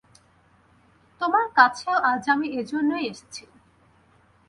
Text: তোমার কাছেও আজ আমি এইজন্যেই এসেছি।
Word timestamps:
তোমার 1.21 1.45
কাছেও 1.55 1.95
আজ 2.11 2.23
আমি 2.29 2.47
এইজন্যেই 2.57 3.05
এসেছি। 3.11 3.43